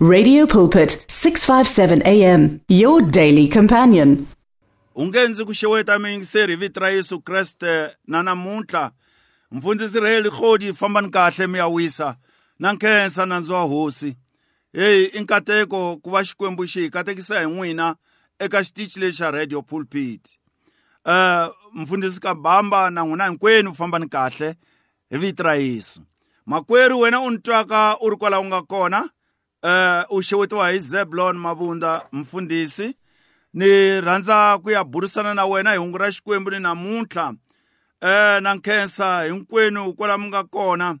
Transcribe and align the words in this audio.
Radio 0.00 0.46
Pulpit 0.46 1.04
657 1.08 2.02
AM 2.04 2.60
your 2.68 3.02
daily 3.02 3.48
companion. 3.48 4.26
Ungenzi 4.94 5.44
kusheweta 5.44 5.98
mingiseri 5.98 6.56
vito 6.56 6.80
ra 6.80 6.88
Yesu 6.90 7.20
Kriste 7.20 7.96
na 8.06 8.22
namuntlha 8.22 8.90
mfundisi 9.50 10.00
reli 10.00 10.30
khodi 10.30 10.72
fambani 10.74 11.10
kahle 11.10 11.46
mi 11.46 11.58
ya 11.58 11.66
wisa 11.68 12.16
na 12.58 12.72
nkhensa 12.72 13.26
na 13.26 13.40
ndzwa 13.40 13.62
hosi. 13.62 14.14
Hey 14.72 15.04
inkateko 15.04 15.96
ku 16.02 16.10
va 16.10 16.24
xikwembu 16.24 16.66
xi 16.68 16.90
katekisa 16.90 17.40
hi 17.40 17.46
n'wina 17.46 17.96
eka 18.38 18.64
xitichi 18.64 19.00
lexi 19.00 19.18
xa 19.18 19.30
Radio 19.30 19.62
Pulpit. 19.62 20.38
Uh 21.04 21.10
eh, 21.12 21.50
mfundisi 21.74 22.20
ka 22.20 22.34
Bamba 22.34 22.90
na 22.90 23.00
n'wina 23.04 23.26
hinkwenu 23.26 23.74
fambani 23.74 24.06
kahle 24.08 24.54
hi 25.10 25.18
vito 25.18 25.42
ra 25.42 25.54
Yesu. 25.54 26.00
Makwerhu 26.46 27.00
wena 27.00 27.20
u 27.20 27.30
ntwaka 27.30 27.96
u 28.00 28.10
ri 28.10 28.16
kwala 28.16 28.40
u 28.40 28.44
nga 28.44 28.62
kona. 28.62 29.08
eh 29.62 30.04
u 30.10 30.20
xewetiwa 30.22 30.70
hi 30.70 30.78
Zeblon 30.78 31.36
Mabunda 31.38 32.04
mfundhisi 32.12 32.94
ni 33.54 34.00
rhandza 34.00 34.58
ku 34.62 34.70
ya 34.70 34.84
burisana 34.84 35.34
na 35.34 35.46
wena 35.46 35.70
hi 35.70 35.76
hungu 35.76 35.98
ra 35.98 36.10
xikwembu 36.12 36.50
ni 36.50 36.60
namuntlha 36.60 37.34
eh 38.00 38.40
na 38.42 38.54
nkhensa 38.54 39.22
hinkwenu 39.26 39.92
kwala 39.94 40.18
mi 40.18 40.28
nga 40.28 40.44
kona 40.44 40.96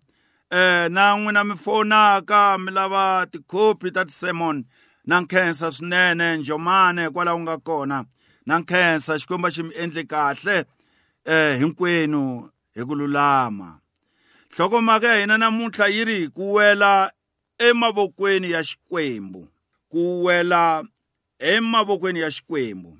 eh 0.50 0.90
na 0.90 1.14
n'wina 1.16 1.44
mi 1.44 1.54
fonaka 1.56 2.58
mi 2.58 2.70
lava 2.70 3.26
tikhopi 3.30 3.90
ta 3.94 4.04
tisemon 4.04 4.64
na 5.04 5.20
nkhensa 5.20 5.70
swinene 5.72 6.36
njomane 6.36 7.10
kwala 7.10 7.34
u 7.34 7.40
nga 7.40 7.58
kona 7.62 8.04
na 8.46 8.58
nkhensa 8.58 9.14
xikwembu 9.22 9.48
xi 9.54 9.62
mi 9.62 9.74
endle 9.78 10.02
kahle 10.04 10.64
eh 11.24 11.58
hinkwenu 11.62 12.50
hi 12.74 12.82
ku 12.84 12.94
lulama 12.98 13.78
hlokomhaka 14.56 15.06
ya 15.14 15.18
hina 15.22 15.38
namuntlha 15.38 15.86
yi 15.86 16.04
ri 16.04 16.18
ku 16.34 16.54
wela 16.54 17.10
emavokweni 17.58 18.50
ya 18.50 18.62
Xikwembu 18.64 19.48
ku 19.88 20.24
wela 20.24 20.84
emavokweni 21.38 22.20
ya 22.20 22.28
Xikwembu 22.30 22.98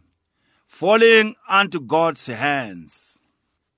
falling 0.66 1.36
unto 1.60 1.80
God's 1.80 2.27
hands 2.27 3.19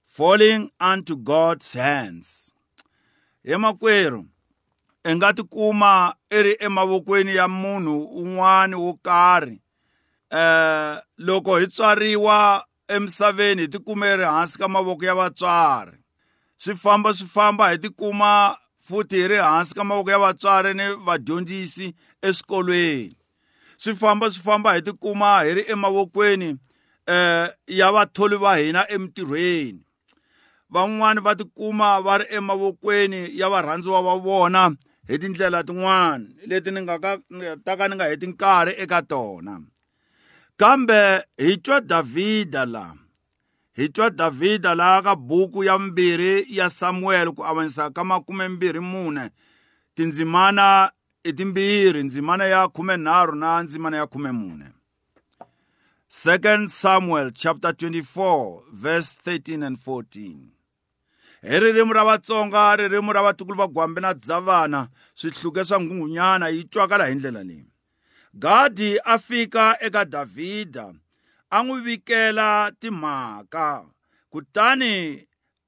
falling 0.07 0.71
unto 0.93 1.17
God's 1.17 1.73
hands 1.77 2.55
emakwerhu 3.45 4.25
enga 5.05 5.33
tikuma 5.33 6.15
eri 6.31 6.57
emavokweni 6.61 7.37
ya 7.37 7.49
munhu 7.49 7.97
un'wani 8.21 8.75
wo 8.83 8.93
karhi 9.07 9.59
eh 10.31 10.95
loko 11.19 11.57
hi 11.59 11.67
tswariwa 11.67 12.67
emisaveni 12.89 13.63
hi 13.63 13.69
tikume 13.69 14.17
ri 14.17 14.25
hansi 14.25 14.59
ka 14.59 14.69
mavoko 14.69 15.05
ya 15.05 15.15
vatswari 15.15 15.99
swi 16.57 16.75
famba 16.77 17.15
swi 17.15 17.27
famba 17.29 17.71
hi 17.71 17.79
tikuma 17.79 18.57
futhi 18.91 19.17
hi 19.23 19.29
ri 19.33 19.37
hansi 19.43 19.75
ka 19.75 19.85
mavoko 19.85 20.11
ya 20.11 20.19
vatswari 20.25 20.75
ni 20.75 20.87
vadyondzisi 21.07 21.87
eswikolweni 22.29 23.17
swi 23.83 23.95
famba 24.01 24.31
swi 24.31 24.43
famba 24.49 24.75
hi 24.75 24.83
tikuma 24.83 25.31
hi 25.43 25.55
ri 25.55 25.63
emavokweni 25.73 26.49
eh 27.17 27.47
ya 27.81 27.89
vatholi 27.97 28.37
va 28.45 28.57
hina 28.57 28.83
emintirhweni 28.95 29.81
van'wani 30.75 31.21
va 31.27 31.33
tikuma 31.39 31.89
va 32.07 32.19
ri 32.19 32.27
emavokweni 32.39 33.21
ya 33.41 33.47
varhandziwa 33.55 34.01
va 34.09 34.15
vona 34.27 34.63
hi 35.09 35.15
tindlela 35.19 35.61
tin'wana 35.69 36.27
leti 36.51 36.71
ni 36.75 36.81
nga 36.87 36.97
ka 37.05 37.13
ta 37.65 37.73
ka 37.79 37.85
ni 37.89 37.95
nga 37.97 38.07
heti 38.13 38.27
nkarhi 38.31 38.73
eka 38.83 38.99
tona 39.11 39.55
kambe 40.61 41.01
hi 41.43 41.51
twa 41.65 41.79
davhida 41.91 42.63
laha 42.75 43.00
hi 43.81 43.89
twa 43.89 44.11
davhida 44.11 44.75
laha 44.75 45.03
ka 45.03 45.17
buku 45.17 45.65
ya 45.65 45.79
mbirhi 45.79 46.47
ya 46.57 46.71
samuele 46.71 47.31
ku 47.33 47.47
avanyisa 47.47 47.89
ka 47.91 48.05
makumembirhi 48.05 48.81
mune 48.81 49.31
tindzimana 49.97 50.93
i 51.25 51.33
timbirhi 51.33 52.03
ndzimana 52.03 52.45
ya 52.45 52.69
khumenharhu 52.69 53.35
na 53.41 53.63
ndzimana 53.65 53.97
ya 53.97 54.07
khumemune 54.07 54.65
2 56.25 56.69
samuel 56.69 57.33
chapter 57.33 57.71
24 57.73 58.61
verse 58.73 59.15
13 59.27 59.65
and 59.67 59.79
14 59.87 60.37
hi 61.41 61.59
ririmi 61.61 61.93
ra 61.97 62.05
vatsonga 62.05 62.77
ririmi 62.77 63.13
ra 63.13 63.23
vatukulu 63.23 63.57
va 63.57 63.67
gwambi 63.69 64.01
na 64.01 64.13
dzavana 64.15 64.89
swihluke 65.15 65.65
swa 65.65 65.81
nghungunyana 65.81 66.49
yi 66.53 66.65
twakala 66.69 67.07
hi 67.07 67.15
ndlela 67.15 67.43
leyi 67.43 67.65
gadi 68.35 68.91
a 69.05 69.19
fika 69.19 69.77
eka 69.81 70.05
davhida 70.05 70.93
a 71.57 71.63
n'wi 71.65 71.81
vikela 71.87 72.49
timhaka 72.81 73.67
kutani 74.33 74.93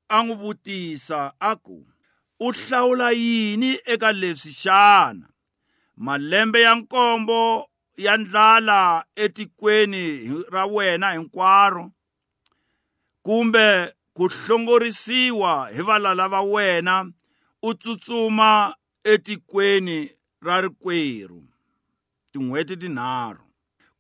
a 0.09 0.22
n'wi 0.25 0.37
vutisa 0.43 1.20
a 1.50 1.53
ku 1.66 1.76
u 2.47 2.48
hlawula 2.59 3.09
yini 3.22 3.70
eka 3.93 4.10
leswi 4.20 4.53
xana 4.62 5.26
malembe 6.04 6.59
ya 6.66 6.72
nkombo 6.81 7.41
ya 8.04 8.12
ndlala 8.22 8.78
etikweni 9.25 10.03
ra 10.54 10.62
wena 10.75 11.09
hinkwaro 11.16 11.84
kumbe 13.25 13.66
ku 14.16 14.22
hlongorisiwa 14.34 15.53
hi 15.75 15.82
valala 15.88 16.25
va 16.32 16.41
wena 16.54 16.94
u 17.62 17.70
tsutsuma 17.81 18.50
etikweni 19.12 19.99
ra 20.47 20.54
rikwerhu 20.64 21.41
tin'hweti 22.32 22.75
tinharhu 22.82 23.47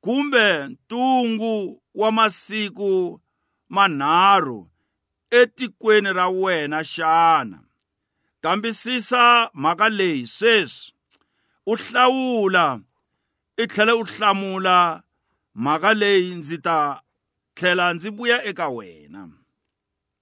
kumbe 0.02 0.66
ntungu 0.68 1.82
wa 1.94 2.12
masiku 2.12 3.20
manharhu 3.68 4.70
etikweni 5.30 6.12
ra 6.12 6.28
wena 6.28 6.82
xana. 6.92 7.60
Kambisisa 8.40 9.50
mhaka 9.54 9.88
leyi 9.88 10.26
sweswi. 10.26 10.92
U 11.70 11.74
hlawula 11.82 12.66
i 13.56 13.64
tlhela 13.70 13.94
u 13.96 14.04
hlamula 14.12 14.76
mhaka 15.62 15.90
leyi 16.00 16.30
ndzi 16.38 16.58
ta 16.66 16.78
tlhela 17.56 17.86
ndzi 17.94 18.08
vuya 18.16 18.38
eka 18.44 18.66
wena. 18.76 19.22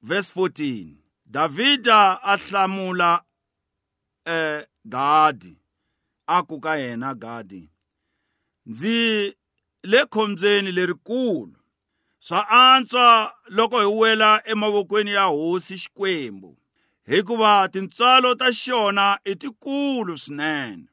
Verse 0.09 0.31
14. 0.35 0.97
Davhida 1.27 2.21
a 2.23 2.35
hlamula 2.37 3.11
eh 4.27 4.65
Gadi 4.85 5.55
a 6.27 6.37
ku 6.49 6.57
ka 6.65 6.73
yena 6.83 7.15
Gadi 7.15 7.63
ndzi 8.69 8.99
le 9.85 10.07
khombyeni 10.07 10.73
lerikulu 10.73 11.57
swa 12.19 12.49
antswa 12.49 13.33
loko 13.49 13.79
hi 13.81 13.85
wela 13.87 14.43
emavokweni 14.45 15.11
ya 15.13 15.23
hosi 15.23 15.77
xikwembu 15.79 16.57
hikuva 17.07 17.69
tintswalo 17.73 18.35
ta 18.35 18.51
xona 18.53 19.19
i 19.25 19.35
tikulu 19.37 20.19
swinene 20.19 20.87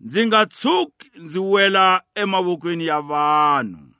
ndzi 0.00 0.26
nga 0.26 0.46
tshuki 0.46 1.10
ndzi 1.22 1.38
wela 1.38 2.02
emavokweni 2.14 2.86
ya 2.86 3.00
vanhu 3.00 3.90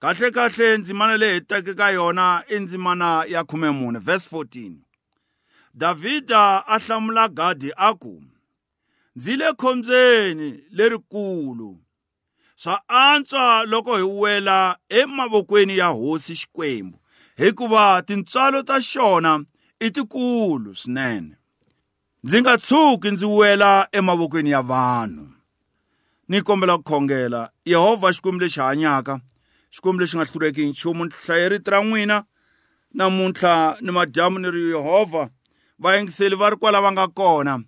kahlekahle 0.00 0.78
ndzimana 0.78 1.16
leyi 1.16 1.34
hetaka 1.34 1.74
ka 1.74 1.90
yona 1.90 2.42
i 2.48 2.56
ndzimana 2.60 3.24
ya 3.28 3.40
14 3.42 3.98
verse 3.98 4.30
14 4.36 4.74
davhida 5.74 6.66
a 6.66 6.78
hlamula 6.78 7.28
gadi 7.28 7.72
a 7.76 7.94
ku 7.94 8.22
ndzi 9.16 9.36
le 9.36 9.50
khombyeni 9.58 10.62
lerikulu 10.70 11.81
swa 12.62 12.82
antswa 12.88 13.64
loko 13.68 13.96
hi 13.96 14.02
wela 14.02 14.76
emavokweni 14.88 15.78
ya 15.78 15.86
hosi 15.86 16.34
Xikwembu 16.36 16.98
hikuva 17.36 18.02
tintswalo 18.06 18.62
ta 18.62 18.78
xona 18.90 19.40
i 19.80 19.90
tikulu 19.90 20.70
swinene 20.80 21.34
ndzi 22.24 22.38
nga 22.40 22.54
tshuki 22.58 23.10
ndzi 23.10 23.26
wela 23.26 23.88
emavokweni 23.92 24.50
ya 24.50 24.62
vanhu 24.62 25.26
ni 26.28 26.42
kombela 26.46 26.78
ku 26.78 26.84
khongela 26.86 27.50
yehovha 27.64 28.12
xikwembu 28.14 28.40
lexi 28.44 28.60
hanyaka 28.62 29.14
xikwembu 29.74 30.00
lexi 30.00 30.14
nga 30.16 30.24
hluleki 30.30 30.60
hi 30.62 30.68
nchumu 30.70 31.04
ni 31.04 31.10
hlaya 31.24 31.48
rito 31.50 31.70
ra 31.70 31.82
n'wina 31.82 32.18
namuntlha 32.94 33.76
ni 33.82 33.90
madyambu 33.90 34.38
ni 34.38 34.48
ri 34.54 34.62
yehovha 34.70 35.30
vayingiseli 35.82 36.36
va 36.38 36.50
ri 36.50 36.56
kwala 36.56 36.78
va 36.80 36.92
nga 36.92 37.06
kona 37.08 37.58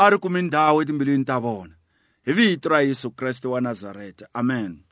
a 0.00 0.04
ri 0.10 0.16
kumi 0.18 0.42
ndhawu 0.48 0.82
etimbilwini 0.82 1.24
ta 1.28 1.36
vona 1.38 1.76
hi 2.26 2.32
vito 2.32 2.68
ra 2.68 2.80
Yesu 2.80 3.10
Kriste 3.10 3.48
wa 3.48 3.60
Nazareta 3.60 4.26
amen 4.34 4.84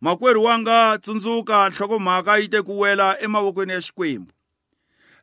makwerhu 0.00 0.44
wanga 0.44 0.98
tsundzuka 1.02 1.68
nhlokomhaka 1.68 2.32
yi 2.38 2.46
te 2.52 2.62
ku 2.66 2.74
wela 2.80 3.16
emavokweni 3.24 3.72
ya 3.72 3.80
xikwembu 3.82 4.32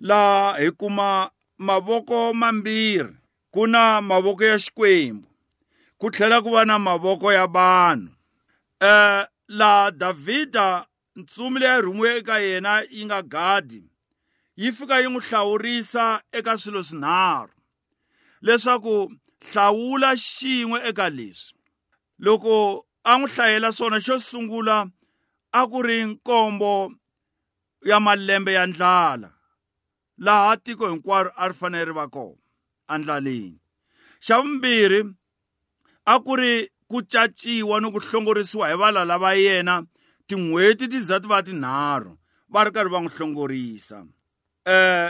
laha 0.07 0.56
hi 0.62 0.69
kuma 0.80 1.31
mavoko 1.57 2.33
mambirhi 2.33 3.09
ku 3.53 3.68
na 3.74 4.01
mavoko 4.01 4.44
ya 4.44 4.57
xikwembu 4.63 5.27
ku 6.00 6.06
tlhela 6.13 6.38
eh, 6.38 6.44
ku 6.44 6.50
va 6.53 6.65
na 6.65 6.80
mavoko 6.80 7.31
ya 7.31 7.47
vanhu 7.47 8.07
um 8.81 9.25
laha 9.47 9.91
davhida 9.91 10.86
ntsumi 11.19 11.59
leyi 11.59 11.81
rhumiwe 11.81 12.12
eka 12.19 12.38
yena 12.39 12.74
yi 12.95 13.06
nga 13.06 13.21
gadi 13.21 13.83
yi 14.56 14.71
fika 14.71 15.00
yi 15.01 15.09
n'wi 15.09 15.21
hlawurisa 15.27 16.21
eka 16.38 16.57
swilo 16.57 16.83
swinharhu 16.83 17.53
leswaku 18.45 19.12
hlawula 19.51 20.09
xin'we 20.31 20.77
eka 20.89 21.07
leswi 21.17 21.57
loko 22.25 22.53
a 23.03 23.13
n'wi 23.17 23.27
hlayela 23.33 23.69
swona 23.77 23.97
xo 24.05 24.15
sungula 24.29 24.75
a 25.51 25.61
ku 25.71 25.79
ri 25.87 25.97
nkombo 26.09 26.73
ya 27.89 27.97
malembe 28.05 28.51
ya 28.57 28.63
ndlala 28.71 29.29
laha 30.25 30.51
tiko 30.63 30.85
hinkwaro 30.91 31.29
a 31.35 31.43
ri 31.49 31.53
fanele 31.59 31.85
ri 31.89 31.93
va 31.99 32.05
kona 32.15 32.39
andlaleni 32.93 33.59
xa 34.25 34.33
vumbirhi 34.41 35.01
a 36.05 36.15
ku 36.25 36.33
ri 36.41 36.53
ku 36.89 36.97
caciwa 37.11 37.75
ni 37.81 37.87
ku 37.93 37.99
hlongorisiwa 38.05 38.65
hi 38.71 38.75
vala 38.81 39.01
lava 39.09 39.31
yena 39.45 39.75
tin'hweti 40.27 40.85
ti 40.91 40.99
za 41.07 41.15
ti 41.21 41.27
va 41.31 41.37
tinharhu 41.47 42.11
va 42.53 42.59
ri 42.65 42.71
karhi 42.75 42.91
va 42.93 42.99
n'wi 43.03 43.11
hlongorisa 43.15 43.97
um 44.05 45.07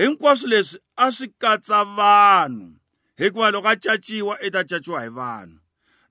hinkwaswo 0.00 0.46
leswi 0.52 0.78
a 1.04 1.06
swi 1.16 1.26
katsa 1.42 1.78
vanhu 1.96 2.66
hikuva 3.16 3.50
loko 3.50 3.68
a 3.68 3.74
caciwa 3.76 4.34
i 4.42 4.48
ta 4.54 4.62
caciwa 4.70 5.00
hi 5.02 5.08
vanhu 5.08 5.56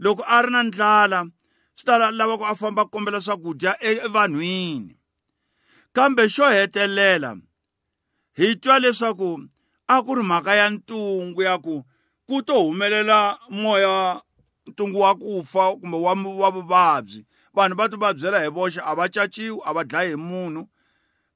loko 0.03 0.23
a 0.27 0.37
ri 0.43 0.49
na 0.53 0.61
ndlala 0.63 1.19
swi 1.77 1.83
ta 1.87 1.93
lava 2.17 2.35
ku 2.39 2.45
a 2.45 2.53
famba 2.59 2.83
kombela 2.91 3.19
swakudya 3.25 3.71
evanhwini 3.89 4.95
kambe 5.95 6.23
xo 6.33 6.45
hetelela 6.55 7.31
hi 8.37 8.47
twa 8.61 8.75
leswaku 8.83 9.29
a 9.93 10.01
ku 10.05 10.11
ri 10.17 10.23
mhaka 10.29 10.51
ya 10.61 10.65
ntungu 10.73 11.41
ya 11.47 11.55
ku 11.65 11.75
ku 12.27 12.35
to 12.47 12.55
humelela 12.65 13.17
moya 13.61 13.95
ntungu 14.69 14.99
wa 15.05 15.11
ku 15.21 15.31
fa 15.51 15.63
kumbe 15.77 15.97
wa 16.05 16.13
wa 16.41 16.47
vuvabyi 16.55 17.19
vanhu 17.55 17.75
va 17.77 17.85
tivabyela 17.89 18.39
hi 18.43 18.49
voxe 18.49 18.81
a 18.83 18.91
va 18.97 19.05
caciwi 19.13 19.61
a 19.65 19.69
va 19.75 19.81
dlayi 19.85 20.09
hi 20.09 20.15
munhu 20.17 20.61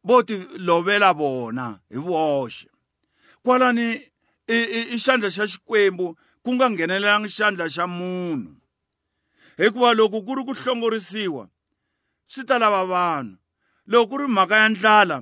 vo 0.03 0.23
ti 0.25 0.35
lovela 0.57 1.13
vona 1.13 1.79
hi 1.93 1.97
voxe 2.01 2.65
kwalani 3.45 4.01
i 4.49 4.97
xandla 4.99 5.29
xa 5.31 5.45
xikwembu 5.47 6.17
ku 6.41 6.49
nga 6.57 6.67
nghenelelangi 6.69 7.29
xandla 7.29 7.65
xa 7.69 7.85
munhu 7.87 8.57
hikuva 9.57 9.93
loko 9.93 10.25
ku 10.25 10.33
ri 10.35 10.43
ku 10.43 10.53
hlongorisiwa 10.57 11.43
swi 12.31 12.41
ta 12.49 12.57
lava 12.57 12.83
vanhu 12.93 13.35
loko 13.91 14.09
ku 14.17 14.25
ri 14.25 14.25
mhaka 14.27 14.55
ya 14.65 14.69
ndlala 14.69 15.17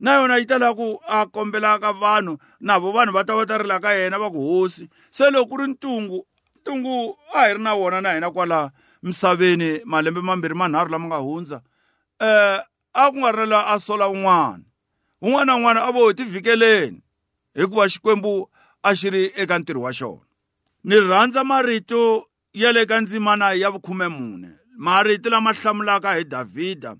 na 0.00 0.10
yona 0.22 0.38
yi 0.38 0.46
ta 0.46 0.58
lava 0.62 0.78
ku 0.78 0.86
a 1.16 1.26
kombela 1.34 1.78
ka 1.82 1.90
vanhu 1.92 2.38
navo 2.66 2.88
vanhu 2.94 3.10
va 3.16 3.26
ta 3.26 3.34
va 3.34 3.42
ta 3.48 3.56
rila 3.58 3.82
ka 3.82 3.90
yena 3.98 4.18
va 4.22 4.30
ku 4.30 4.38
hosi 4.46 4.86
se 5.10 5.24
loko 5.34 5.48
ku 5.50 5.54
ri 5.60 5.66
ntungu 5.74 6.18
ntungu 6.62 6.94
a 7.34 7.46
hi 7.50 7.58
ri 7.58 7.62
na 7.62 7.74
wona 7.74 7.98
na 8.00 8.14
hina 8.14 8.30
kwala 8.30 8.70
misaveni 9.02 9.82
malembe 9.90 10.20
mambirhi 10.22 10.54
manharhu 10.54 10.90
lama 10.92 11.06
nga 11.10 11.18
hundza 11.26 11.58
um 12.22 12.26
eh, 12.26 12.62
a 12.94 13.02
ku 13.10 13.16
nga 13.26 13.30
ri 13.34 13.42
na 13.42 13.46
loyi 13.58 13.66
a 13.74 13.74
sola 13.82 14.06
wun'wana 14.06 14.62
un'wana 15.24 15.46
na 15.50 15.54
un'wana 15.58 15.80
a 15.82 15.90
vo 15.94 16.06
hi 16.08 16.14
tivhikeleni 16.18 16.98
hikuva 17.58 17.84
xikwembu 17.92 18.32
a 18.88 18.92
xi 18.96 19.08
ri 19.12 19.22
eka 19.42 19.54
ntirho 19.60 19.82
wa 19.84 19.92
xona 20.00 20.24
ni 20.88 20.96
rhandza 21.08 21.42
marito 21.44 22.24
ya 22.56 22.72
le 22.72 22.86
ka 22.88 22.96
ndzimana 23.00 23.52
ya 23.52 23.68
vukhume-mune 23.70 24.50
marito 24.80 25.28
lama 25.30 25.52
hlamulaka 25.52 26.16
hi 26.16 26.24
davhida 26.24 26.96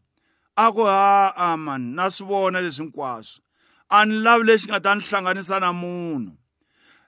a 0.57 0.67
ku 0.73 0.85
haa 0.85 1.57
mani 1.57 1.89
na 1.97 2.11
swi 2.13 2.25
vona 2.29 2.61
leswi 2.61 2.85
hinkwaswo 2.85 3.41
a 3.89 4.05
ni 4.05 4.21
lavi 4.21 4.45
lexi 4.49 4.67
nga 4.69 4.81
ta 4.85 4.95
ni 4.95 5.01
hlanganisa 5.01 5.57
na 5.61 5.73
munhu 5.73 6.37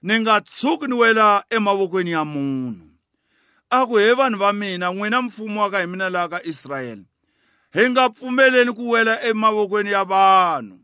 ni 0.03 0.15
nga 0.25 0.41
tshuki 0.41 0.87
ni 0.89 0.95
wela 0.97 1.45
emavokweni 1.53 2.17
ya 2.17 2.25
munhu 2.25 2.89
a 3.71 3.85
ku 3.85 4.01
he 4.01 4.17
vanhu 4.17 4.39
va 4.41 4.51
mina 4.53 4.89
n'wina 4.89 5.19
mfumo 5.29 5.61
wa 5.61 5.69
ka 5.71 5.85
hi 5.85 5.87
mina 5.87 6.09
laha 6.09 6.29
ka 6.29 6.39
israyele 6.49 7.05
hi 7.77 7.85
nga 7.93 8.09
pfumeleni 8.09 8.73
ku 8.73 8.89
wela 8.89 9.21
emavokweni 9.29 9.93
ya 9.93 10.05
vanhu 10.09 10.81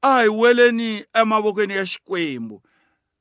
a 0.00 0.24
hi 0.24 0.28
weleni 0.32 1.04
emavokweni 1.12 1.76
ya 1.76 1.84
xikwembu 1.86 2.64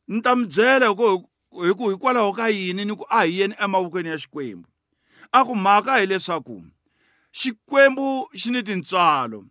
ni 0.07 0.21
ta 0.21 0.35
mi 0.35 0.45
byela 0.47 0.87
hi 0.89 1.71
ku 1.73 1.89
hikwalaho 1.91 2.33
ka 2.33 2.47
yini 2.49 2.85
ni 2.85 2.95
ku 2.95 3.05
a 3.09 3.17
ah, 3.17 3.23
hi 3.25 3.37
yeni 3.39 3.55
emavokweni 3.59 4.09
ya 4.09 4.17
xikwembu 4.17 4.67
a 5.31 5.45
ku 5.45 5.53
mhaka 5.55 5.97
hileswaku 6.01 6.63
xikwembu 7.39 8.27
xi 8.39 8.49
ni 8.51 8.61
tintswalo 8.63 9.45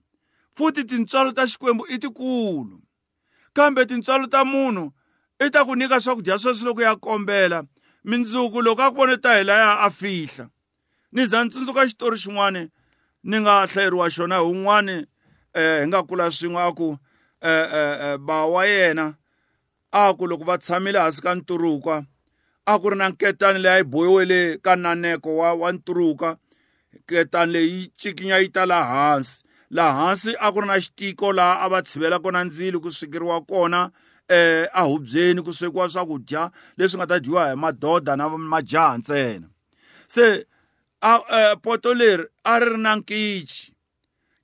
futhi 0.54 0.82
tintswalo 0.84 1.32
ta 1.32 1.46
xikwembu 1.46 1.86
i 1.88 1.96
tikulu 2.02 2.76
kambe 3.54 3.86
tintswalo 3.86 4.26
ta 4.26 4.44
munhu 4.44 4.92
i 5.40 5.50
ta 5.50 5.64
ku 5.64 5.74
nyika 5.76 6.00
swakudya 6.00 6.38
sweswi 6.38 6.64
loko 6.66 6.82
ya 6.82 6.96
kombela 6.96 7.62
mindzuku 8.04 8.62
loko 8.62 8.82
a 8.82 8.90
ku 8.90 8.96
vone 8.96 9.16
ta 9.16 9.38
hi 9.38 9.44
laya 9.44 9.78
a 9.86 9.90
fihla 9.90 10.48
ni 11.12 11.26
za 11.26 11.44
ni 11.44 11.50
tsundzuka 11.50 11.86
xitori 11.88 12.18
xin'wani 12.18 12.68
ni 13.24 13.36
nga 13.40 13.66
hlayeriwa 13.70 14.06
xona 14.10 14.36
hi 14.36 14.44
wun'wani 14.50 14.96
um 14.98 15.06
eh, 15.54 15.80
hi 15.82 15.86
nga 15.88 16.00
kula 16.02 16.26
swin'we 16.32 16.62
a 16.66 16.72
ku 16.76 16.88
um 16.90 16.98
eh, 17.40 17.68
um 17.68 17.74
eh, 17.74 18.14
um 18.16 18.26
ba 18.26 18.36
wa 18.52 18.64
yena 18.66 19.06
a 19.92 20.12
ku 20.16 20.26
loko 20.26 20.44
va 20.44 20.58
tshamile 20.58 20.98
hansi 20.98 21.20
ka 21.22 21.34
nturuka 21.36 22.02
a 22.66 22.78
ku 22.80 22.88
ri 22.90 22.96
na 22.98 23.08
nketani 23.10 23.58
leyi 23.58 23.74
a 23.74 23.78
yi 23.78 23.84
bohiwele 23.84 24.40
ka 24.64 24.72
naneko 24.76 25.36
wa 25.36 25.52
wa 25.54 25.72
nturuka 25.72 26.36
nketani 26.96 27.52
leyi 27.52 27.68
yi 27.72 27.90
cikinya 27.96 28.38
yi 28.38 28.48
ta 28.48 28.66
laha 28.66 28.94
hansi 28.94 29.42
laha 29.70 29.94
hansi 30.06 30.32
a 30.40 30.52
ku 30.52 30.60
ri 30.60 30.66
na 30.66 30.80
xitiko 30.80 31.32
laha 31.32 31.60
a 31.66 31.68
va 31.68 31.82
tshivela 31.82 32.18
kona 32.18 32.44
ndzilo 32.44 32.80
ku 32.80 32.90
swekeriwa 32.92 33.40
kona 33.44 33.80
um 33.84 33.90
eh, 34.28 34.64
ahubyeni 34.72 35.42
ku 35.44 35.52
swekiwa 35.52 35.90
swakudya 35.92 36.48
leswi 36.76 36.96
nga 36.98 37.06
ta 37.06 37.18
dyiwa 37.20 37.48
hi 37.52 37.56
madoda 37.56 38.16
na 38.16 38.28
majaha 38.28 38.96
ntsena 38.98 39.46
se 40.08 40.46
a 41.02 41.12
eh, 41.36 41.52
poto 41.62 41.92
leri 41.94 42.24
a 42.44 42.58
ri 42.60 42.68
ri 42.70 42.78
na 42.80 42.96
nkichi 42.96 43.72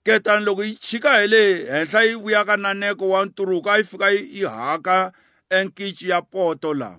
ketani 0.05 0.45
loko 0.45 0.61
yi 0.65 0.75
chika 0.77 1.21
hi 1.21 1.27
le 1.27 1.43
henhla 1.73 2.03
yi 2.05 2.15
vuya 2.21 2.45
ka 2.45 2.57
naneko 2.57 3.09
wa 3.09 3.25
nturuka 3.25 3.73
a 3.73 3.77
yi 3.81 3.85
fika 3.85 4.11
yi 4.13 4.45
haka 4.45 5.13
enkici 5.51 6.09
ya 6.09 6.23
poto 6.23 6.75
la 6.75 6.99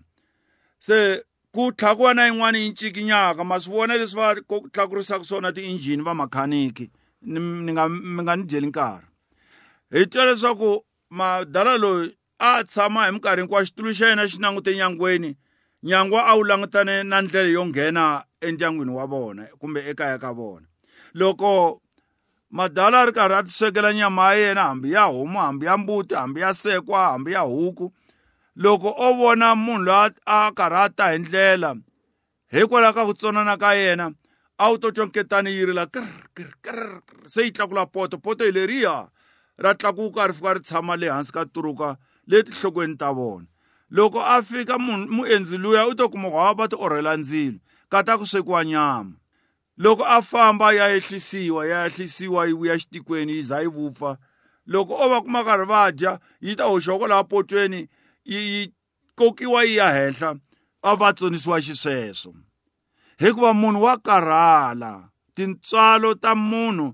se 0.79 1.21
ku 1.53 1.71
tlhakuwa 1.71 2.13
na 2.13 2.23
yin'wani 2.27 2.59
yi 2.63 2.69
ncikinyaka 2.71 3.43
ma 3.49 3.57
swi 3.63 3.71
vona 3.73 3.93
leswi 3.99 4.19
va 4.21 4.27
ku 4.49 4.55
tlakurisaka 4.73 5.23
swona 5.29 5.49
ti-injini 5.55 6.03
va 6.07 6.13
makhaniki 6.13 6.85
ni 7.65 7.71
nga 7.73 7.83
mi 8.15 8.21
nga 8.23 8.33
ni 8.37 8.43
dyeli 8.49 8.67
nkarhi 8.69 9.07
hi 9.93 10.01
twa 10.11 10.23
leswaku 10.29 10.69
madala 11.17 11.73
loyi 11.83 12.07
a 12.39 12.63
tshama 12.69 13.01
hi 13.05 13.11
minkarhi 13.13 13.41
hinkwayo 13.41 13.65
xitulu 13.67 13.89
xa 13.97 14.05
yena 14.09 14.23
xi 14.31 14.37
langute 14.43 14.71
nyangweni 14.79 15.31
nyangwa 15.89 16.19
a 16.25 16.33
wu 16.37 16.43
langutane 16.49 16.95
na 17.09 17.17
ndlela 17.21 17.49
yo 17.55 17.63
nghena 17.69 18.03
endyangwini 18.45 18.91
wa 18.97 19.05
vona 19.11 19.43
kumbe 19.59 19.79
ekaya 19.91 20.17
ka 20.23 20.29
vona 20.37 20.67
loko 21.19 21.81
madala 22.57 22.97
a 23.01 23.05
ri 23.07 23.11
karhi 23.17 23.35
a 23.39 23.43
ti 23.45 23.51
swekela 23.57 23.89
nyama 23.93 24.25
ya 24.33 24.33
yena 24.41 24.61
hambi 24.69 24.89
ya 24.95 25.03
homu 25.09 25.37
hambi 25.39 25.65
ya 25.65 25.75
mbuti 25.77 26.13
hambi 26.15 26.39
ya 26.41 26.51
sekwa 26.53 26.99
hambi 27.11 27.31
ya 27.31 27.39
huku 27.45 27.93
loko 28.59 28.91
o 28.97 29.13
vona 29.13 29.55
munhu 29.55 29.85
loyi 29.87 30.11
a 30.25 30.51
karhata 30.51 31.07
hi 31.11 31.17
ndlela 31.19 31.75
hikwalaho 32.51 32.93
ka 32.93 33.05
ku 33.05 33.13
tsonana 33.13 33.55
ka 33.57 33.71
yena 33.73 34.11
a 34.57 34.69
wu 34.69 34.77
to 34.77 34.91
twa 34.91 35.05
nketani 35.07 35.51
yi 35.55 35.65
rila 35.65 35.85
krkrkr 35.87 36.79
se 37.25 37.43
yi 37.43 37.51
tlakula 37.51 37.85
poto 37.85 38.17
poto 38.17 38.43
hi 38.45 38.51
leriya 38.51 39.07
ra 39.57 39.73
tlakuka 39.73 40.27
ri 40.27 40.33
fika 40.33 40.53
ri 40.53 40.59
tshama 40.59 40.95
le 40.99 41.07
hansi 41.09 41.31
ka 41.31 41.45
turuka 41.45 41.95
le 42.27 42.43
tinhlokweni 42.43 42.97
ta 42.99 43.15
vona 43.15 43.47
loko 43.89 44.19
a 44.19 44.41
fika 44.43 44.75
muendzi 44.77 45.57
luya 45.57 45.87
u 45.87 45.95
to 45.95 46.09
kuma 46.09 46.27
hava 46.29 46.53
va 46.53 46.67
ti 46.67 46.75
orhela 46.79 47.15
ndzilo 47.17 47.59
ka 47.89 48.03
ta 48.03 48.17
ku 48.19 48.27
swekiwa 48.27 48.65
nyama 48.65 49.15
loko 49.77 50.03
a 50.03 50.19
famba 50.21 50.75
ya 50.75 50.91
ehlisiwa 50.99 51.63
ya 51.65 51.87
ehlisiwa 51.87 52.45
yi 52.47 52.53
vuya 52.53 52.75
xitikweni 52.75 53.39
yi 53.39 53.41
za 53.41 53.63
yi 53.63 53.71
vupfa 53.71 54.17
loko 54.67 54.99
o 54.99 55.07
va 55.09 55.21
kuma 55.23 55.43
karhi 55.47 55.65
va 55.65 55.91
dya 55.95 56.19
yi 56.43 56.55
ta 56.59 56.67
hoxiwa 56.67 56.99
kwalaha 56.99 57.23
potweni 57.23 57.87
yi 58.29 58.73
kokiwa 59.15 59.63
yi 59.63 59.75
ya 59.75 59.87
henhla 59.97 60.29
a 60.81 60.91
va 60.99 61.07
tsonisiwa 61.15 61.57
xisweswo 61.65 62.33
hikuva 63.21 63.51
munhu 63.53 63.81
wa 63.83 63.93
karhala 64.05 64.91
tintswalo 65.35 66.09
ta 66.23 66.31
munhu 66.35 66.87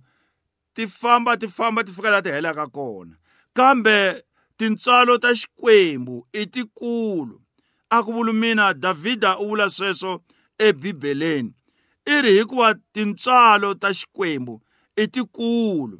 ti 0.73 0.83
famba 0.87 1.37
ti 1.39 1.47
famba 1.47 1.83
ti 1.83 1.91
fika 1.95 2.09
laha 2.11 2.21
ti 2.25 2.29
helaka 2.35 2.65
kona 2.75 3.15
kambe 3.57 3.97
tintswalo 4.57 5.13
ta 5.23 5.29
xikwembu 5.39 6.15
i 6.31 6.45
tikulu 6.53 7.35
a 7.95 8.03
ku 8.03 8.09
vuli 8.15 8.33
mina 8.33 8.73
davhida 8.83 9.37
u 9.37 9.45
vula 9.47 9.67
sweswo 9.77 10.11
ebibeleni 10.65 11.51
i 12.05 12.15
ri 12.23 12.31
hikuva 12.37 12.69
tintswalo 12.93 13.69
ta 13.81 13.89
xikwembu 13.99 14.55
i 14.95 15.03
tikulu 15.13 15.97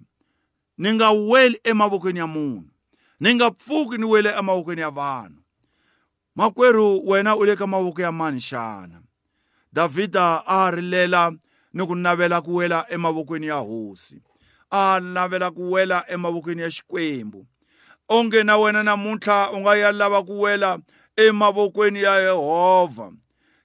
ni 0.81 0.89
nga 0.95 1.07
weli 1.29 1.57
emavokweni 1.69 2.19
ya 2.19 2.27
munhu 2.33 2.67
ni 3.19 3.35
nga 3.35 3.51
pfuki 3.51 3.97
ni 3.97 4.05
wele 4.05 4.29
emavokweni 4.39 4.81
ya 4.81 4.89
vanhu 4.91 5.39
makwerhu 6.35 7.07
wena 7.09 7.35
u 7.35 7.45
le 7.45 7.55
ka 7.55 7.67
mavoko 7.67 8.01
ya 8.01 8.11
mani 8.11 8.39
xana 8.41 9.01
davhida 9.73 10.43
a 10.47 10.71
rilela 10.71 11.31
ni 11.73 11.87
ku 11.87 11.95
navela 11.95 12.41
ku 12.43 12.55
wela 12.55 12.83
emavokweni 12.91 13.47
ya 13.47 13.55
hosi 13.63 14.19
a 14.71 14.99
navela 14.99 15.51
ku 15.55 15.71
wela 15.71 16.03
emavokweni 16.11 16.61
ya 16.61 16.69
xikwembu 16.71 17.47
onge 18.11 18.43
na 18.43 18.57
wena 18.59 18.83
namuntlha 18.83 19.51
u 19.55 19.59
nga 19.63 19.75
ya 19.79 19.91
lava 19.95 20.19
ku 20.27 20.41
wela 20.41 20.79
emavokweni 21.15 22.01
ya 22.03 22.19
yehovha 22.19 23.11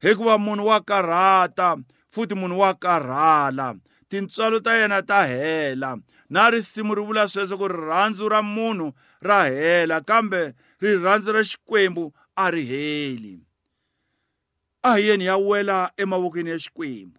hikuva 0.00 0.38
munhu 0.38 0.66
wa 0.66 0.80
karhata 0.80 1.76
futhi 2.08 2.34
munhu 2.34 2.58
wa 2.60 2.74
karhala 2.74 3.74
tintswalo 4.08 4.60
ta 4.62 4.74
yena 4.78 5.02
ta 5.02 5.26
hela 5.26 5.98
na 6.30 6.46
risimu 6.54 6.94
ri 6.94 7.02
vula 7.02 7.26
sweswo 7.28 7.58
ku 7.58 7.66
rirhandzu 7.68 8.30
ra 8.30 8.38
munhu 8.40 8.94
ra 9.20 9.50
hela 9.50 9.98
kambe 10.00 10.54
rirhandzu 10.80 11.34
ra 11.34 11.42
xikwembu 11.42 12.14
a 12.38 12.48
ri 12.54 12.62
heli 12.64 13.42
a 14.86 14.94
hi 14.94 15.10
yeni 15.10 15.26
ya 15.26 15.36
wela 15.36 15.90
emavokweni 15.98 16.54
ya 16.54 16.58
xikwembu 16.62 17.18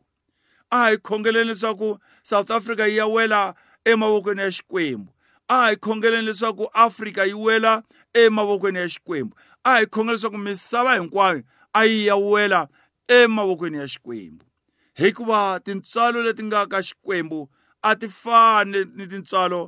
a 0.72 0.96
hi 0.96 0.98
khongeleni 0.98 1.52
leswaku 1.52 2.00
south 2.24 2.50
africa 2.52 2.88
yi 2.88 2.98
ya 2.98 3.08
wela 3.08 3.54
emavokweni 3.86 4.42
ya 4.42 4.50
xikwembu 4.52 5.12
a 5.48 5.68
hi 5.70 5.76
khongeleni 5.76 6.26
leswaku 6.32 6.72
afrika 6.74 7.26
yi 7.28 7.34
wela 7.36 7.84
emavokweni 8.16 8.80
ya 8.80 8.88
xikwembu 8.90 9.36
a 9.64 9.72
hi 9.80 9.86
khongela 9.88 10.16
leswaku 10.16 10.38
misava 10.38 10.96
hinkwayo 10.96 11.44
a 11.74 11.84
yi 11.84 12.08
ya 12.08 12.16
wela 12.16 12.68
emavokweni 13.08 13.78
ya 13.78 13.88
xikwembu 13.88 14.46
hikuva 14.94 15.60
tintswalo 15.60 16.24
leti 16.24 16.44
nga 16.44 16.66
ka 16.68 16.80
xikwembu 16.84 17.50
a 17.84 17.92
ti 18.00 18.08
fani 18.22 18.80
ni 18.96 19.04
tintswalo 19.12 19.62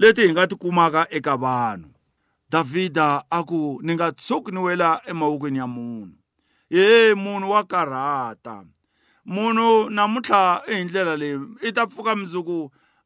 leti 0.00 0.22
hi 0.24 0.30
nga 0.32 0.42
ti 0.50 0.54
kumaka 0.62 1.02
eka 1.16 1.34
vanhu 1.44 1.88
davhida 2.52 3.06
a 3.30 3.38
ku 3.48 3.60
ni 3.84 3.92
nga 3.96 4.08
tshuki 4.20 4.50
ni 4.52 4.58
wela 4.66 4.90
emavokweni 5.10 5.58
ya 5.62 5.66
munhu 5.74 6.12
ye 6.76 6.86
munhu 7.24 7.48
wa 7.54 7.62
karhata 7.72 8.54
munhu 9.32 9.68
namuntlha 9.96 10.42
i 10.66 10.74
hi 10.76 10.84
ndlela 10.86 11.14
leyi 11.20 11.36
i 11.62 11.70
ta 11.76 11.82
pfuka 11.90 12.12
mundzuku 12.18 12.58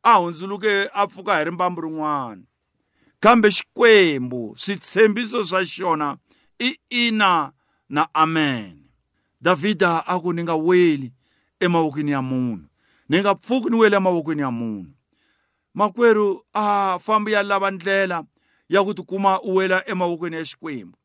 a 0.03 0.13
hundzuluke 0.21 0.73
a 0.93 1.03
pfuka 1.11 1.33
hi 1.39 1.43
rimbambu 1.49 1.81
rin'wana 1.87 2.43
kambe 3.23 3.49
xikwembu 3.57 4.43
switshembiso 4.63 5.39
swa 5.51 5.61
xona 5.73 6.09
i 6.63 6.77
ina 7.03 7.33
na 7.95 8.03
amen 8.23 8.73
davhida 9.45 9.93
a 10.13 10.21
ku 10.23 10.29
ni 10.35 10.43
nga 10.45 10.55
weli 10.67 11.09
emavokweni 11.65 12.11
ya 12.17 12.23
munhu 12.31 12.71
ni 13.13 13.21
nga 13.21 13.35
pfuki 13.35 13.71
ni 13.71 13.77
wele 13.77 13.97
emavokweni 13.97 14.41
ya 14.43 14.51
munhu 14.51 14.87
makwerhu 15.75 16.45
a 16.53 16.99
fambi 17.03 17.33
ya 17.33 17.43
lava 17.43 17.71
ndlela 17.71 18.25
ya 18.69 18.83
ku 18.85 18.95
tikuma 18.95 19.41
u 19.43 19.55
wela 19.57 19.85
emavokweni 19.91 20.37
ya 20.37 20.43
xikwembu 20.45 20.97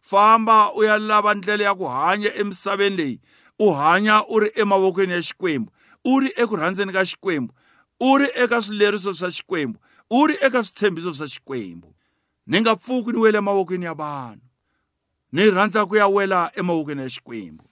famba 0.00 0.72
u 0.74 0.84
ya 0.84 0.98
lava 0.98 1.34
ndlela 1.34 1.64
ya 1.64 1.74
ku 1.74 1.84
hanya 1.86 2.30
emisaveni 2.34 2.96
leyi 2.96 3.20
u 3.58 3.70
hanya 3.74 4.24
u 4.28 4.40
ri 4.40 4.50
emavokweni 4.54 5.12
ya 5.12 5.22
xikwembu 5.22 5.72
u 6.04 6.20
ri 6.20 6.30
eku 6.36 6.56
rhandzeni 6.56 6.92
ka 6.92 7.02
xikwembu 7.06 7.50
u 8.00 8.18
ri 8.18 8.28
eka 8.44 8.62
swileriso 8.62 9.14
swa 9.14 9.28
xikwembu 9.30 9.78
u 10.10 10.26
ri 10.26 10.34
eka 10.46 10.64
switshembiso 10.64 11.14
swa 11.14 11.26
xikwembu 11.28 11.88
ni 12.46 12.60
nga 12.60 12.76
pfuki 12.76 13.10
ni 13.12 13.18
wela 13.18 13.38
emavokweni 13.38 13.84
ya 13.84 13.94
vanhu 13.94 14.38
ni 15.32 15.50
rhandza 15.50 15.86
ku 15.86 15.96
ya 15.96 16.06
wela 16.08 16.50
emavokweni 16.54 17.02
ya 17.02 17.08
xikwembu 17.10 17.64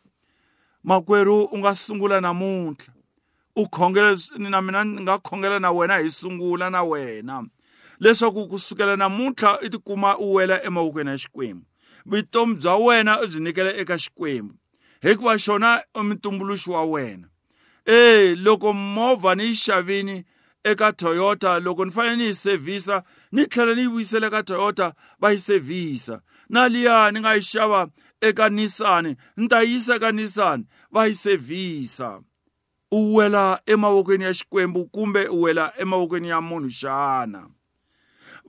makwerhu 0.84 1.38
u 1.54 1.58
nga 1.58 1.74
sungula 1.74 2.20
namuntlha 2.20 2.93
u 3.56 3.64
khongela 3.68 4.16
na 4.50 4.60
mina 4.62 4.84
ni 4.84 5.02
nga 5.02 5.14
khongela 5.26 5.58
na 5.62 5.70
wena 5.76 5.96
hi 6.02 6.08
sungula 6.18 6.66
na 6.74 6.80
wena 6.90 7.36
leswaku 8.02 8.42
kusukela 8.50 8.94
namuntlha 8.98 9.50
i 9.60 9.68
tikuma 9.72 10.10
u 10.24 10.34
wela 10.36 10.56
emavokweni 10.68 11.10
ya 11.10 11.18
xikwembu 11.22 11.66
vutomi 12.10 12.54
bya 12.60 12.74
wena 12.86 13.12
u 13.22 13.26
byi 13.30 13.38
nyikela 13.44 13.70
eka 13.80 13.96
xikwembu 14.04 14.54
hikuva 15.04 15.34
xona 15.44 15.70
i 15.94 16.00
mutumbuluxi 16.08 16.68
wa 16.74 16.82
wena 16.92 17.26
e 17.86 18.34
loko 18.44 18.72
movha 18.72 19.32
ni 19.38 19.44
yi 19.48 19.56
xavini 19.64 20.16
eka 20.70 20.88
toyota 21.00 21.50
loko 21.64 21.84
ni 21.84 21.90
fanele 21.94 22.16
ni 22.16 22.24
yi 22.24 22.34
sevhisa 22.34 22.96
ni 23.34 23.42
tlhela 23.46 23.74
ni 23.74 23.80
yi 23.82 23.88
vuyisela 23.92 24.26
eka 24.28 24.42
toyota 24.50 24.86
va 25.20 25.28
yi 25.32 25.38
sevhisa 25.48 26.16
na 26.48 26.68
liya 26.72 27.10
ni 27.12 27.20
nga 27.20 27.32
yi 27.36 27.42
xava 27.50 27.80
eka 28.28 28.48
nisani 28.56 29.12
ni 29.36 29.46
ta 29.50 29.58
yi 29.62 29.68
yisa 29.72 29.94
eka 29.96 30.10
nisani 30.18 30.64
va 30.94 31.00
yi 31.06 31.14
sevhisa 31.14 32.10
u 32.90 33.14
wela 33.16 33.58
emavokweni 33.66 34.24
ya 34.24 34.34
xikwembu 34.34 34.86
kumbe 34.86 35.28
u 35.28 35.42
wela 35.42 35.72
emavokweni 35.78 36.28
ya 36.28 36.40
munhu 36.40 36.68
xana 36.68 37.48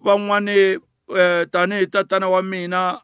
van'wani 0.04 0.80
eh, 1.16 1.48
tanihi 1.52 1.88
tatana 1.88 2.30
wa 2.30 2.44
mina 2.44 3.02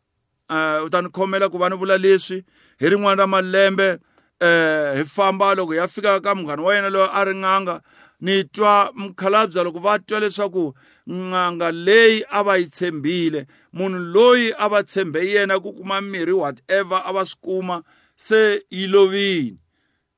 eh, 0.50 0.84
u 0.86 0.90
ta 0.90 1.02
ni 1.02 1.10
khomela 1.10 1.50
ku 1.50 1.58
va 1.58 1.70
ni 1.70 1.76
vula 1.76 1.98
leswi 1.98 2.44
hi 2.80 2.90
rin'wana 2.90 3.20
ra 3.24 3.28
malembe 3.28 3.98
eh, 4.42 4.98
hi 4.98 5.04
famba 5.06 5.56
loko 5.56 5.76
ya 5.76 5.88
fika 5.88 6.20
ka 6.22 6.36
munghana 6.36 6.64
wa 6.64 6.76
yena 6.76 6.90
loyi 6.90 7.10
a 7.14 7.24
ri 7.24 7.34
n'anga 7.36 7.82
ni 8.22 8.44
twa 8.44 8.92
mukhalabya 8.96 9.64
loko 9.64 9.80
va 9.80 10.00
twa 10.00 10.20
leswaku 10.20 10.74
n'anga 11.08 11.72
leyi 11.72 12.24
a 12.30 12.44
va 12.46 12.58
yi 12.58 12.66
tshembile 12.70 13.48
munhu 13.74 14.00
loyi 14.14 14.54
a 14.58 14.68
va 14.72 14.84
tshembe 14.84 15.20
yena 15.32 15.60
ku 15.60 15.74
kuma 15.74 16.02
mirhi 16.02 16.34
whatever 16.34 17.02
a 17.06 17.12
va 17.16 17.26
swi 17.26 17.40
kuma 17.44 17.82
se 18.18 18.62
yi 18.70 18.88
lovile 18.88 19.61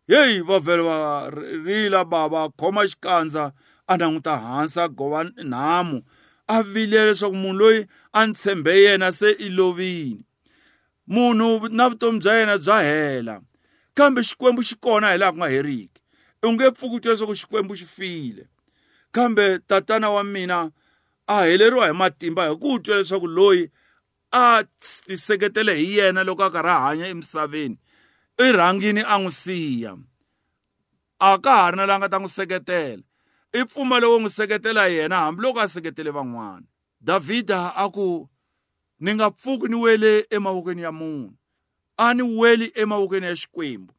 heyi 0.08 0.42
va 0.48 0.60
vhele 0.60 0.84
va 0.84 0.98
rila 1.66 2.04
bava 2.06 2.50
khoma 2.60 2.82
xikandza 2.92 3.46
a 3.92 3.98
languta 4.00 4.34
hansi 4.44 4.80
a 4.82 4.88
gova 4.98 5.22
nhamu 5.52 5.98
a 6.48 6.58
vilela 6.74 7.08
leswaku 7.12 7.38
munhu 7.44 7.60
loyi 7.60 7.80
a 8.18 8.28
ni 8.28 8.34
tshembe 8.38 8.74
yena 8.84 9.08
se 9.20 9.28
i 9.32 9.48
lovile 9.58 10.18
munhu 11.14 11.50
na 11.78 11.84
vutomi 11.90 12.20
bya 12.24 12.34
yena 12.40 12.56
bya 12.64 12.78
hela 12.88 13.36
kambe 13.98 14.22
xikwembu 14.30 14.62
xi 14.68 14.76
kona 14.86 15.08
hi 15.12 15.18
laha 15.22 15.32
ku 15.32 15.38
nga 15.38 15.48
heriki 15.56 16.00
u 16.46 16.52
nge 16.54 16.66
pfuki 16.76 16.96
u 16.96 17.00
twa 17.04 17.12
leswaku 17.14 17.36
xikwembu 17.42 17.74
xi 17.80 17.86
file 17.96 18.44
kambe 19.16 19.46
tatana 19.70 20.10
wa 20.16 20.24
mina 20.24 20.58
a 21.28 21.36
heleriwa 21.48 21.86
hi 21.88 21.94
matimba 22.02 22.44
hi 22.50 22.56
ku 22.62 22.72
twa 22.84 22.96
leswaku 23.00 23.28
loyi 23.38 23.64
a 24.32 24.64
tiseketele 25.08 25.74
hi 25.80 25.86
yena 25.98 26.24
loko 26.28 26.44
a 26.48 26.52
karhi 26.56 26.72
a 26.76 26.80
hanya 26.84 27.06
emisaveni 27.14 27.78
irhangini 28.38 29.02
a 29.06 29.18
n'wi 29.20 29.32
siya 29.32 29.94
a 31.20 31.38
ka 31.40 31.54
ha 31.56 31.72
ri 31.72 31.78
na 31.78 31.86
la 31.86 31.98
nga 32.00 32.10
ta 32.12 32.18
n'wi 32.20 32.30
seketela 32.32 33.04
i 33.54 33.62
pfumelo 33.66 34.10
wo 34.12 34.18
n'wi 34.20 34.34
seketela 34.34 34.88
yena 34.90 35.16
hambiloko 35.26 35.60
a 35.62 35.68
seketele 35.70 36.10
van'wana 36.12 36.66
davhida 37.02 37.76
a 37.78 37.86
ku 37.94 38.26
ni 39.00 39.14
nga 39.14 39.30
pfuki 39.32 39.70
ni 39.70 39.76
wele 39.76 40.26
emavokweni 40.30 40.82
ya 40.82 40.92
munhu 40.92 41.34
a 41.98 42.14
ni 42.14 42.22
weli 42.24 42.72
emavokweni 42.76 43.26
ya 43.26 43.36
xikwembu 43.36 43.94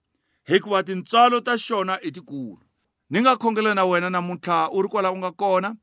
hikuva 0.45 0.83
tintswalo 0.83 1.41
ta 1.41 1.55
xona 1.59 2.03
i 2.03 2.11
tikulu 2.13 2.63
ni 3.11 3.21
nga 3.23 3.37
khongela 3.37 3.75
na 3.75 3.85
wena 3.85 4.11
namuntlha 4.11 4.71
u 4.71 4.83
ri 4.83 4.89
kwala 4.89 5.11
u 5.13 5.19
nga 5.19 5.31
kona 5.33 5.77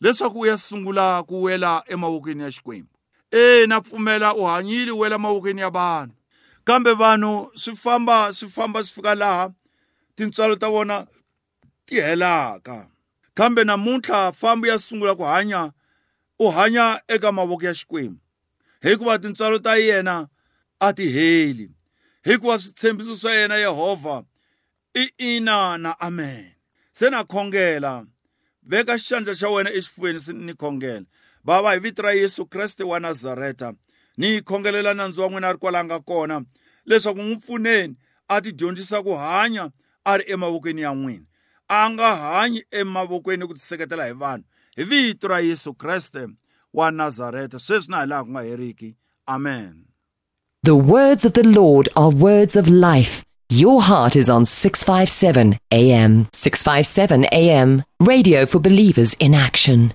leswaku 0.00 0.40
u 0.40 0.46
ya 0.46 0.56
sungula 0.58 1.22
ku 1.28 1.42
wela 1.44 1.84
emavokweni 1.86 2.42
ya 2.42 2.50
xikwembu 2.52 2.90
e 3.30 3.66
na 3.66 3.80
pfumela 3.84 4.32
u 4.34 4.46
hanyile 4.48 4.90
u 4.92 4.98
wela 5.00 5.18
mavokweni 5.18 5.60
ya 5.60 5.70
vanhu 5.70 6.16
kambe 6.68 6.92
vanhu 7.00 7.32
swi 7.62 7.72
famba 7.82 8.16
swi 8.38 8.48
famba 8.56 8.78
swi 8.84 8.94
fika 8.96 9.12
laha 9.22 9.44
tintswalo 10.16 10.54
ta 10.62 10.68
vona 10.74 10.96
ti 11.86 11.94
helaka 12.06 12.76
kambe 13.38 13.62
namuntlha 13.68 14.20
fambi 14.40 14.66
ya 14.70 14.76
sungula 14.84 15.12
ku 15.18 15.22
hanya 15.32 15.60
u 16.38 16.46
hanya 16.56 16.84
eka 17.14 17.28
mavoko 17.36 17.64
ya 17.68 17.74
xikwembu 17.80 18.20
hikuva 18.84 19.14
tintswalo 19.22 19.58
ta 19.66 19.72
yena 19.76 20.28
a 20.80 20.88
ti 20.96 21.06
heli 21.16 21.66
hikuva 22.26 22.54
switshembiso 22.62 23.14
swa 23.22 23.32
yena 23.38 23.56
yehovha 23.64 24.24
i 24.94 25.04
ina 25.18 25.76
na 25.78 25.92
amen 26.00 26.52
se 26.92 27.10
na 27.10 27.24
khongela 27.28 28.06
veka 28.62 28.94
xandla 29.06 29.34
xa 29.40 29.48
wena 29.52 29.70
exifuveni 29.76 30.32
ni 30.46 30.52
khongela 30.56 31.06
bava 31.44 31.72
hi 31.72 31.78
vito 31.78 32.02
ra 32.02 32.12
yesu 32.16 32.46
kreste 32.48 32.84
wa 32.88 32.98
nazareta 33.00 33.74
ni 34.16 34.26
yi 34.26 34.40
khongelela 34.48 34.94
nandzu 34.94 35.22
wa 35.22 35.28
n'wina 35.28 35.48
a 35.48 35.52
ri 35.52 35.58
kwala 35.62 35.80
a 35.80 35.84
nga 35.84 35.98
kona 36.10 36.36
leswaku 36.88 37.20
n'wi 37.24 37.36
pfuneni 37.44 37.94
a 38.34 38.40
ti 38.44 38.50
dyondzisa 38.58 38.98
ku 39.06 39.12
hanya 39.24 39.64
a 40.10 40.12
ri 40.18 40.24
emavokweni 40.34 40.80
ya 40.86 40.92
n'wina 40.94 41.24
a 41.68 41.80
nga 41.92 42.08
hanyi 42.24 42.60
emavokweni 42.80 43.44
ku 43.48 43.54
tiseketela 43.58 44.04
hi 44.10 44.14
vanhu 44.22 44.44
hi 44.76 44.84
vito 44.90 45.28
ra 45.28 45.38
yesu 45.48 45.74
kreste 45.80 46.22
wa 46.74 46.90
nazareta 46.90 47.58
sweswi 47.58 47.90
na 47.92 47.98
hi 48.02 48.06
laha 48.10 48.24
ku 48.24 48.30
nga 48.34 48.42
heriki 48.48 48.90
amen 49.26 49.74
The 50.70 50.80
words 50.96 51.26
of 51.26 51.34
the 51.34 51.42
Lord 51.46 51.90
are 51.94 52.08
words 52.08 52.56
of 52.56 52.66
life. 52.68 53.22
Your 53.50 53.82
heart 53.82 54.16
is 54.16 54.30
on 54.30 54.46
657 54.46 55.58
AM. 55.70 56.26
657 56.32 57.26
AM. 57.26 57.82
Radio 58.00 58.46
for 58.46 58.60
believers 58.60 59.12
in 59.20 59.34
action. 59.34 59.92